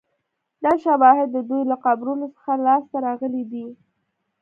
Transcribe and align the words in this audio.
دا 0.63 0.73
شواهد 0.83 1.29
د 1.33 1.37
دوی 1.49 1.61
له 1.71 1.75
قبرونو 1.85 2.25
څخه 2.35 2.51
لاسته 2.65 2.97
راغلي 3.07 3.43
دي 3.51 3.67